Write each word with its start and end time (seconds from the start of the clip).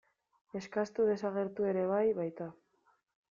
Eskastu 0.59 1.05
desagertu 1.09 1.67
ere 1.73 1.85
bai 1.93 2.03
baita. 2.23 2.49